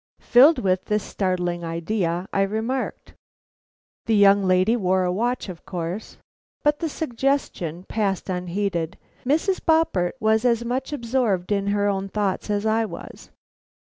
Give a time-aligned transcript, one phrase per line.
[0.21, 3.13] Filled with this startling idea, I remarked:
[4.07, 6.17] "The young lady wore a watch, of course?"
[6.63, 8.97] But the suggestion passed unheeded.
[9.27, 9.63] Mrs.
[9.63, 13.29] Boppert was as much absorbed in her own thoughts as I was.